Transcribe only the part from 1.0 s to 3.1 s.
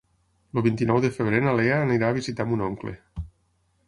de febrer na Lea irà a visitar mon oncle.